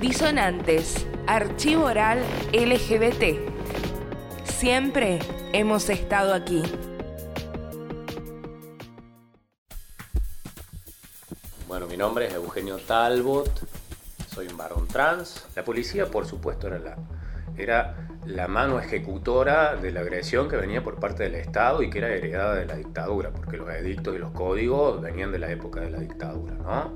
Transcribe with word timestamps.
Disonantes, 0.00 1.06
Archivo 1.26 1.84
Oral 1.84 2.22
LGBT. 2.52 3.38
Siempre 4.44 5.18
hemos 5.54 5.88
estado 5.88 6.34
aquí. 6.34 6.62
Bueno, 11.66 11.86
mi 11.86 11.96
nombre 11.96 12.26
es 12.26 12.34
Eugenio 12.34 12.76
Talbot, 12.76 13.50
soy 14.28 14.48
un 14.48 14.58
varón 14.58 14.86
trans. 14.86 15.46
La 15.56 15.64
policía, 15.64 16.10
por 16.10 16.26
supuesto, 16.26 16.66
era 16.66 16.78
la, 16.78 16.98
era 17.56 18.05
la 18.26 18.48
mano 18.48 18.78
ejecutora 18.78 19.76
de 19.76 19.92
la 19.92 20.00
agresión 20.00 20.48
que 20.48 20.56
venía 20.56 20.82
por 20.82 20.98
parte 20.98 21.22
del 21.22 21.36
Estado 21.36 21.82
y 21.82 21.90
que 21.90 21.98
era 21.98 22.08
heredada 22.08 22.56
de 22.56 22.66
la 22.66 22.76
dictadura, 22.76 23.30
porque 23.30 23.56
los 23.56 23.70
edictos 23.70 24.14
y 24.14 24.18
los 24.18 24.32
códigos 24.32 25.00
venían 25.00 25.30
de 25.32 25.38
la 25.38 25.50
época 25.50 25.80
de 25.80 25.90
la 25.90 26.00
dictadura. 26.00 26.54
¿no? 26.54 26.94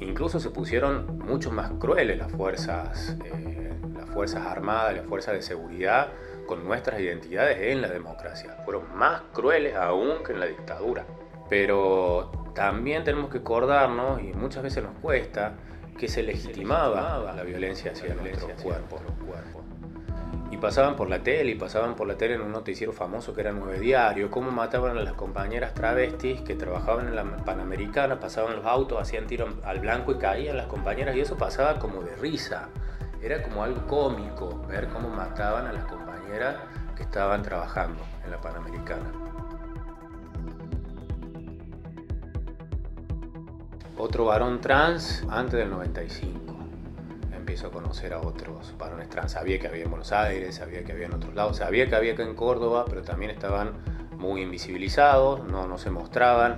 Incluso 0.00 0.38
se 0.40 0.50
pusieron 0.50 1.18
mucho 1.18 1.50
más 1.50 1.72
crueles 1.72 2.16
las 2.18 2.30
fuerzas, 2.30 3.16
eh, 3.24 3.72
las 3.94 4.08
fuerzas 4.10 4.46
armadas, 4.46 4.96
las 4.96 5.06
fuerzas 5.06 5.34
de 5.34 5.42
seguridad 5.42 6.08
con 6.46 6.64
nuestras 6.64 7.00
identidades 7.00 7.58
en 7.60 7.82
la 7.82 7.88
democracia. 7.88 8.56
Fueron 8.64 8.96
más 8.96 9.22
crueles 9.32 9.74
aún 9.74 10.22
que 10.24 10.32
en 10.32 10.40
la 10.40 10.46
dictadura. 10.46 11.04
Pero 11.48 12.30
también 12.54 13.04
tenemos 13.04 13.30
que 13.30 13.38
acordarnos, 13.38 14.22
y 14.22 14.32
muchas 14.32 14.62
veces 14.62 14.82
nos 14.82 14.94
cuesta, 15.00 15.54
que 15.98 16.08
se 16.08 16.22
legitimaba 16.22 17.32
la 17.34 17.42
violencia 17.42 17.92
hacia 17.92 18.14
nuestros 18.14 18.52
cuerpos. 18.62 19.00
Y 19.10 19.61
pasaban 20.62 20.94
por 20.94 21.10
la 21.10 21.18
tele, 21.18 21.50
y 21.50 21.54
pasaban 21.56 21.96
por 21.96 22.06
la 22.06 22.16
tele 22.16 22.36
en 22.36 22.40
un 22.40 22.52
noticiero 22.52 22.92
famoso 22.92 23.34
que 23.34 23.40
era 23.40 23.50
Nueve 23.50 23.80
Diario, 23.80 24.30
cómo 24.30 24.52
mataban 24.52 24.96
a 24.96 25.02
las 25.02 25.14
compañeras 25.14 25.74
travestis 25.74 26.40
que 26.42 26.54
trabajaban 26.54 27.08
en 27.08 27.16
la 27.16 27.24
Panamericana, 27.44 28.20
pasaban 28.20 28.54
los 28.54 28.64
autos, 28.64 29.00
hacían 29.00 29.26
tiro 29.26 29.48
al 29.64 29.80
blanco 29.80 30.12
y 30.12 30.18
caían 30.18 30.56
las 30.56 30.68
compañeras, 30.68 31.16
y 31.16 31.20
eso 31.20 31.36
pasaba 31.36 31.80
como 31.80 32.02
de 32.02 32.14
risa. 32.14 32.68
Era 33.20 33.42
como 33.42 33.64
algo 33.64 33.86
cómico 33.88 34.64
ver 34.68 34.88
cómo 34.88 35.08
mataban 35.08 35.66
a 35.66 35.72
las 35.72 35.84
compañeras 35.84 36.56
que 36.96 37.02
estaban 37.02 37.42
trabajando 37.42 38.00
en 38.24 38.30
la 38.30 38.40
Panamericana. 38.40 39.10
Otro 43.98 44.26
varón 44.26 44.60
trans 44.60 45.24
antes 45.28 45.58
del 45.58 45.70
95 45.70 46.51
a 47.60 47.68
conocer 47.68 48.14
a 48.14 48.20
otros 48.20 48.74
varones 48.78 49.08
trans. 49.10 49.32
Sabía 49.32 49.58
que 49.58 49.68
había 49.68 49.84
en 49.84 49.90
Buenos 49.90 50.10
Aires, 50.10 50.54
sabía 50.54 50.84
que 50.84 50.92
había 50.92 51.06
en 51.06 51.12
otros 51.12 51.34
lados, 51.34 51.58
sabía 51.58 51.86
que 51.86 51.94
había 51.94 52.14
acá 52.14 52.22
en 52.22 52.34
Córdoba, 52.34 52.86
pero 52.88 53.02
también 53.02 53.30
estaban 53.30 53.72
muy 54.16 54.40
invisibilizados, 54.40 55.44
no, 55.44 55.66
no 55.66 55.76
se 55.76 55.90
mostraban. 55.90 56.56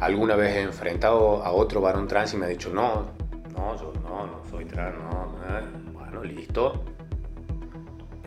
Alguna 0.00 0.36
vez 0.36 0.56
he 0.56 0.62
enfrentado 0.62 1.42
a 1.42 1.50
otro 1.50 1.80
varón 1.80 2.06
trans 2.06 2.32
y 2.32 2.36
me 2.36 2.46
ha 2.46 2.48
dicho, 2.48 2.70
no, 2.72 3.08
no, 3.56 3.76
yo 3.76 3.92
no, 4.04 4.26
no 4.26 4.42
soy 4.48 4.64
trans, 4.66 4.96
no. 4.96 5.34
Eh". 5.48 5.92
Bueno, 5.92 6.22
listo. 6.22 6.84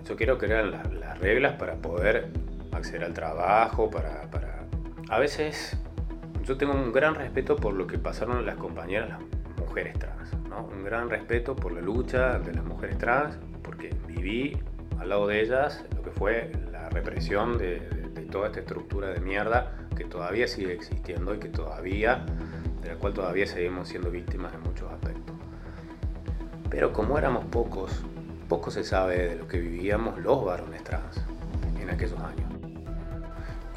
Yo 0.06 0.16
quiero 0.16 0.38
que 0.38 0.48
eran 0.48 0.72
las, 0.72 1.20
reglas 1.20 1.54
para 1.54 1.76
poder 1.76 2.32
acceder 2.72 3.04
al 3.04 3.14
trabajo, 3.14 3.90
para, 3.90 4.30
para... 4.30 4.66
A 5.10 5.20
veces 5.20 5.76
yo 6.44 6.58
tengo 6.58 6.74
un 6.74 6.92
gran 6.92 7.16
respeto 7.16 7.56
por 7.56 7.74
lo 7.74 7.88
que 7.88 7.98
pasaron 7.98 8.46
las 8.46 8.56
compañeras, 8.56 9.10
las 9.10 9.20
mujeres 9.58 9.98
trans 9.98 10.37
un 10.56 10.84
gran 10.84 11.10
respeto 11.10 11.56
por 11.56 11.72
la 11.72 11.82
lucha 11.82 12.40
de 12.40 12.54
las 12.54 12.64
mujeres 12.64 12.98
trans, 12.98 13.38
porque 13.64 13.96
viví 14.08 14.58
al 15.00 15.10
lado 15.10 15.28
de 15.28 15.42
ellas 15.42 15.86
lo 15.96 16.02
que 16.02 16.12
fue 16.12 16.52
la 16.72 16.90
represión 16.90 17.58
de, 17.58 18.06
toda 18.32 18.48
esta 18.48 18.60
estructura 18.60 19.08
de 19.08 19.22
mierda 19.22 19.88
que 19.96 20.04
todavía 20.04 20.50
sigue 20.50 20.74
existiendo 20.74 21.34
y 21.34 21.40
que 21.40 21.48
todavía, 21.48 22.26
de 22.82 22.90
la 22.90 22.96
cual 22.96 23.14
todavía 23.14 23.48
seguimos 23.48 23.88
siendo 23.88 24.12
víctimas 24.12 24.54
en 24.54 24.62
muchos 24.64 24.92
aspectos. 24.92 25.34
Pero 26.70 26.92
como 26.92 27.18
éramos 27.18 27.46
pocos, 27.46 28.04
poco 28.50 28.70
se 28.70 28.84
sabe 28.84 29.30
de 29.30 29.36
lo 29.38 29.48
que 29.48 29.60
vivíamos 29.60 30.20
los 30.20 30.44
varones 30.44 30.84
trans 30.84 31.22
en 31.80 31.90
aquellos 31.90 32.20
años. 32.20 32.52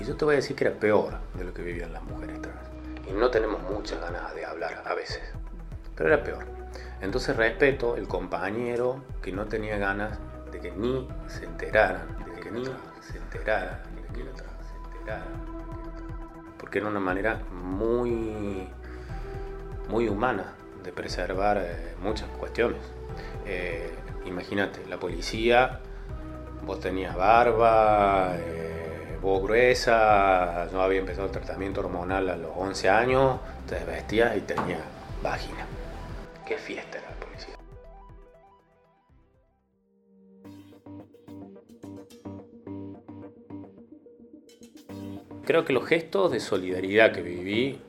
Y 0.00 0.04
yo 0.04 0.16
te 0.16 0.24
voy 0.24 0.34
a 0.34 0.36
decir 0.36 0.56
que 0.56 0.64
era 0.64 0.74
peor 0.74 1.14
de 1.34 1.44
lo 1.44 1.54
que 1.54 1.62
vivían 1.62 1.92
las 1.92 2.02
mujeres 2.02 2.42
trans. 2.42 2.58
Y 3.08 3.12
no 3.12 3.30
tenemos 3.30 3.62
muchas 3.70 4.00
ganas 4.00 4.34
de 4.34 4.44
hablar 4.44 4.82
a 4.84 4.94
veces, 4.94 5.22
pero 6.00 6.14
era 6.14 6.24
peor. 6.24 6.46
Entonces 7.02 7.36
respeto 7.36 7.94
el 7.94 8.08
compañero 8.08 9.04
que 9.20 9.32
no 9.32 9.44
tenía 9.44 9.76
ganas 9.76 10.18
de 10.50 10.58
que 10.58 10.70
ni 10.70 11.06
se 11.26 11.44
enteraran, 11.44 12.16
de 12.24 12.40
que 12.40 12.50
ni 12.50 12.64
se 12.64 13.18
enteraran, 13.18 13.82
de 13.94 14.02
que 14.14 14.22
se 14.22 14.96
enteraran. 14.96 15.28
Porque 16.56 16.78
era 16.78 16.88
una 16.88 17.00
manera 17.00 17.42
muy, 17.52 18.66
muy 19.90 20.08
humana 20.08 20.54
de 20.82 20.90
preservar 20.90 21.58
eh, 21.58 21.94
muchas 22.00 22.30
cuestiones. 22.30 22.80
Eh, 23.44 23.94
imagínate, 24.24 24.86
la 24.86 24.96
policía, 24.96 25.80
vos 26.64 26.80
tenías 26.80 27.14
barba, 27.14 28.36
eh, 28.38 29.18
vos 29.20 29.42
gruesa, 29.42 30.66
yo 30.72 30.80
había 30.80 31.00
empezado 31.00 31.26
el 31.26 31.32
tratamiento 31.32 31.80
hormonal 31.80 32.30
a 32.30 32.36
los 32.36 32.52
11 32.56 32.88
años, 32.88 33.38
te 33.68 33.84
vestías 33.84 34.34
y 34.38 34.40
tenías 34.40 34.80
vagina. 35.22 35.66
Qué 36.50 36.58
fiesta 36.58 36.98
era 36.98 37.08
la 37.08 37.16
policía. 37.24 37.54
Creo 45.46 45.64
que 45.64 45.72
los 45.72 45.86
gestos 45.86 46.32
de 46.32 46.40
solidaridad 46.40 47.12
que 47.12 47.22
viví, 47.22 47.80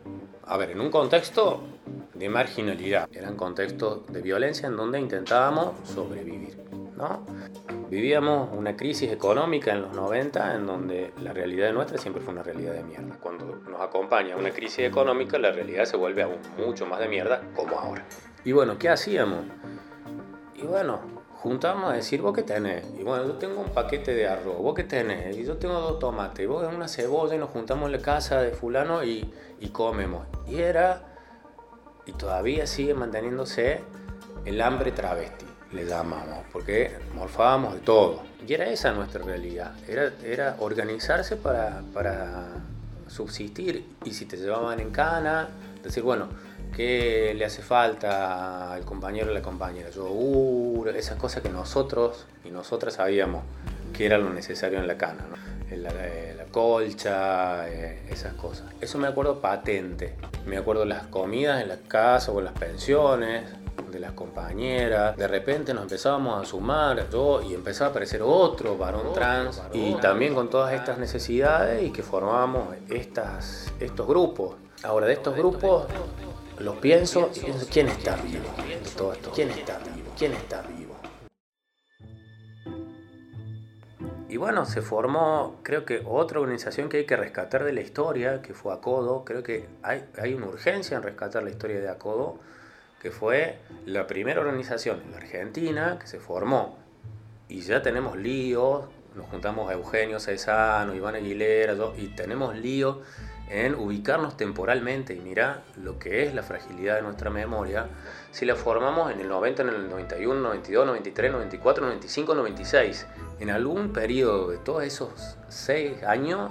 a 0.45 0.57
ver, 0.57 0.69
en 0.69 0.81
un 0.81 0.91
contexto 0.91 1.63
de 2.13 2.29
marginalidad, 2.29 3.09
eran 3.11 3.35
contextos 3.35 4.05
de 4.13 4.21
violencia 4.21 4.67
en 4.67 4.77
donde 4.77 4.99
intentábamos 4.99 5.73
sobrevivir, 5.89 6.55
¿no? 6.95 7.25
Vivíamos 7.89 8.55
una 8.55 8.77
crisis 8.77 9.11
económica 9.11 9.71
en 9.71 9.81
los 9.81 9.95
90 9.95 10.55
en 10.55 10.67
donde 10.67 11.13
la 11.23 11.33
realidad 11.33 11.73
nuestra 11.73 11.97
siempre 11.97 12.21
fue 12.21 12.31
una 12.31 12.43
realidad 12.43 12.73
de 12.73 12.83
mierda. 12.83 13.17
Cuando 13.19 13.55
nos 13.55 13.81
acompaña 13.81 14.37
una 14.37 14.51
crisis 14.51 14.85
económica, 14.85 15.39
la 15.39 15.51
realidad 15.51 15.85
se 15.85 15.97
vuelve 15.97 16.21
aún 16.21 16.37
mucho 16.59 16.85
más 16.85 16.99
de 16.99 17.07
mierda 17.07 17.41
como 17.55 17.79
ahora. 17.79 18.05
Y 18.43 18.51
bueno, 18.53 18.77
¿qué 18.77 18.89
hacíamos? 18.89 19.45
Y 20.55 20.63
bueno, 20.63 20.99
juntamos 21.41 21.91
a 21.91 21.95
decir, 21.95 22.21
¿vos 22.21 22.33
qué 22.33 22.43
tenés? 22.43 22.85
Y 22.99 23.03
bueno, 23.03 23.25
yo 23.25 23.33
tengo 23.33 23.61
un 23.61 23.69
paquete 23.69 24.13
de 24.13 24.27
arroz, 24.27 24.57
¿vos 24.57 24.75
qué 24.75 24.83
tenés? 24.83 25.37
Y 25.37 25.43
yo 25.43 25.57
tengo 25.57 25.79
dos 25.79 25.99
tomates, 25.99 26.47
vos 26.47 26.65
una 26.73 26.87
cebolla 26.87 27.35
y 27.35 27.37
nos 27.37 27.49
juntamos 27.49 27.87
en 27.87 27.93
la 27.93 27.99
casa 27.99 28.41
de 28.41 28.51
fulano 28.51 29.03
y, 29.03 29.31
y 29.59 29.69
comemos. 29.69 30.25
Y 30.47 30.59
era, 30.59 31.01
y 32.05 32.13
todavía 32.13 32.65
sigue 32.65 32.93
manteniéndose 32.93 33.81
el 34.45 34.59
hambre 34.61 34.91
travesti, 34.91 35.45
le 35.71 35.85
llamamos, 35.85 36.39
porque 36.51 36.91
morfábamos 37.15 37.75
de 37.75 37.79
todo. 37.81 38.23
Y 38.47 38.53
era 38.53 38.67
esa 38.69 38.91
nuestra 38.91 39.23
realidad, 39.23 39.73
era, 39.87 40.11
era 40.23 40.55
organizarse 40.59 41.35
para, 41.35 41.83
para 41.93 42.47
subsistir. 43.07 43.85
Y 44.03 44.13
si 44.13 44.25
te 44.25 44.37
llevaban 44.37 44.79
en 44.79 44.89
cana, 44.89 45.49
decir, 45.83 46.03
bueno, 46.03 46.27
qué 46.75 47.33
le 47.35 47.45
hace 47.45 47.61
falta 47.61 48.73
al 48.73 48.83
compañero 48.85 49.31
o 49.31 49.33
la 49.33 49.41
compañera, 49.41 49.89
yogur, 49.89 50.89
esas 50.89 51.17
cosas 51.17 51.43
que 51.43 51.49
nosotros 51.49 52.25
y 52.43 52.49
nosotras 52.49 52.95
sabíamos 52.95 53.43
que 53.93 54.05
era 54.05 54.17
lo 54.17 54.29
necesario 54.29 54.79
en 54.79 54.87
la 54.87 54.97
cana, 54.97 55.25
la, 55.69 55.91
la, 55.91 56.45
colcha, 56.51 57.69
eh, 57.69 58.01
esas 58.09 58.33
cosas. 58.33 58.67
Eso 58.81 58.97
me 58.97 59.07
acuerdo 59.07 59.39
patente. 59.39 60.15
Me 60.45 60.57
acuerdo 60.57 60.83
las 60.83 61.07
comidas 61.07 61.61
en 61.61 61.69
la 61.69 61.77
casa 61.77 62.31
o 62.31 62.39
en 62.39 62.45
las 62.45 62.53
pensiones 62.53 63.45
de 63.89 63.99
las 63.99 64.11
compañeras. 64.13 65.15
De 65.17 65.27
repente 65.27 65.73
nos 65.73 65.83
empezábamos 65.83 66.41
a 66.41 66.45
sumar 66.45 67.09
yo 67.09 67.41
y 67.41 67.53
empezaba 67.53 67.87
a 67.87 67.91
aparecer 67.91 68.21
otro 68.21 68.77
varón 68.77 69.13
trans 69.13 69.61
y 69.73 69.93
también 69.95 70.33
con 70.33 70.49
todas 70.49 70.73
estas 70.73 70.97
necesidades 70.97 71.83
y 71.83 71.91
que 71.91 72.03
formábamos 72.03 72.75
estas, 72.89 73.71
estos 73.79 74.07
grupos. 74.07 74.55
Ahora, 74.83 75.05
de 75.05 75.13
estos 75.13 75.35
grupos 75.35 75.85
lo 76.59 76.79
pienso 76.79 77.31
y 77.35 77.51
¿quién 77.65 77.87
está 77.87 78.15
vivo 78.17 78.45
de 78.67 78.89
todo 78.95 79.13
esto? 79.13 79.31
¿Quién 79.31 79.49
está 79.49 79.79
vivo? 79.79 80.11
¿Quién 80.17 80.33
está 80.33 80.61
vivo? 80.61 80.95
Y 84.29 84.37
bueno, 84.37 84.65
se 84.65 84.81
formó, 84.81 85.59
creo 85.61 85.83
que 85.83 86.03
otra 86.05 86.39
organización 86.39 86.87
que 86.87 86.97
hay 86.97 87.05
que 87.05 87.17
rescatar 87.17 87.65
de 87.65 87.73
la 87.73 87.81
historia, 87.81 88.41
que 88.41 88.53
fue 88.53 88.73
ACODO. 88.73 89.25
Creo 89.25 89.43
que 89.43 89.67
hay, 89.83 90.05
hay 90.17 90.33
una 90.33 90.47
urgencia 90.47 90.95
en 90.95 91.03
rescatar 91.03 91.43
la 91.43 91.49
historia 91.49 91.81
de 91.81 91.89
ACODO, 91.89 92.39
que 93.01 93.11
fue 93.11 93.57
la 93.85 94.07
primera 94.07 94.39
organización 94.39 95.01
en 95.01 95.11
la 95.11 95.17
Argentina 95.17 95.97
que 95.99 96.07
se 96.07 96.19
formó. 96.19 96.77
Y 97.49 97.59
ya 97.59 97.81
tenemos 97.81 98.15
líos, 98.15 98.85
nos 99.15 99.27
juntamos 99.27 99.69
a 99.69 99.73
Eugenio 99.73 100.19
Cesano, 100.19 100.95
Iván 100.95 101.15
Aguilera, 101.15 101.75
y 101.97 102.07
tenemos 102.07 102.55
líos 102.55 102.99
en 103.51 103.75
ubicarnos 103.75 104.37
temporalmente 104.37 105.13
y 105.13 105.19
mirar 105.19 105.63
lo 105.75 105.99
que 105.99 106.23
es 106.23 106.33
la 106.33 106.41
fragilidad 106.41 106.95
de 106.95 107.01
nuestra 107.01 107.29
memoria, 107.29 107.87
si 108.31 108.45
la 108.45 108.55
formamos 108.55 109.11
en 109.11 109.19
el 109.19 109.27
90, 109.27 109.63
en 109.63 109.69
el 109.69 109.89
91, 109.89 110.39
92, 110.39 110.85
93, 110.85 111.31
94, 111.33 111.85
95, 111.85 112.33
96, 112.35 113.07
en 113.41 113.49
algún 113.49 113.91
periodo 113.91 114.49
de 114.49 114.57
todos 114.57 114.83
esos 114.83 115.37
seis 115.49 116.01
años 116.03 116.49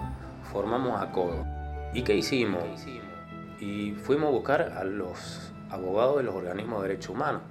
formamos 0.52 1.00
a 1.00 1.11
Codo. 1.11 1.47
¿Y 1.94 2.02
qué 2.02 2.14
hicimos? 2.14 2.62
Y 3.61 3.93
fuimos 3.93 4.29
a 4.29 4.32
buscar 4.32 4.75
a 4.76 4.85
los 4.85 5.52
abogados 5.70 6.19
de 6.19 6.25
los 6.25 6.35
organismos 6.35 6.82
de 6.82 6.88
derechos 6.88 7.11
humanos. 7.11 7.43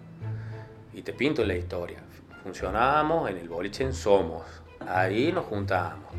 y 0.94 1.02
te 1.02 1.14
pinto 1.14 1.46
la 1.46 1.56
historia. 1.56 2.00
Funcionábamos 2.44 3.30
en 3.30 3.38
el 3.38 3.48
boliche 3.48 3.84
en 3.84 3.94
Somos. 3.94 4.44
Ahí 4.88 5.32
nos 5.32 5.46
juntábamos. 5.46 6.14